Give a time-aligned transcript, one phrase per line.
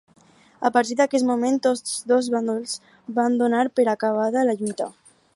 [0.67, 2.73] A partir d'aquest moment, tots dos bàndols
[3.19, 4.89] van donar per acabada la lluita.